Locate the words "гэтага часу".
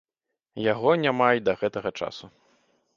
1.63-2.25